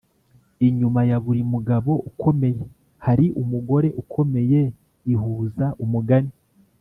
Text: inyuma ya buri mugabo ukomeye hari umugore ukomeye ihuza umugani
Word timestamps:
inyuma 0.67 1.01
ya 1.09 1.17
buri 1.23 1.41
mugabo 1.53 1.91
ukomeye 2.09 2.61
hari 3.05 3.25
umugore 3.41 3.87
ukomeye 4.01 4.61
ihuza 5.13 5.67
umugani 5.85 6.31